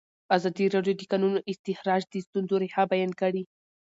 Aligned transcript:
ازادي 0.35 0.65
راډیو 0.75 0.97
د 0.97 0.99
د 0.99 1.03
کانونو 1.11 1.39
استخراج 1.51 2.01
د 2.07 2.15
ستونزو 2.25 2.55
رېښه 2.63 2.83
بیان 2.91 3.11
کړې. 3.21 3.43